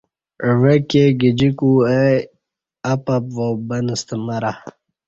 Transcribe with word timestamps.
عوہ 0.47 0.73
کی 0.89 1.03
گجیکو 1.21 1.69
اے 1.91 2.07
اپپ 2.91 3.23
وا 3.35 3.47
بن 3.67 3.85
ستہ 3.99 4.15
مرہ 4.25 4.53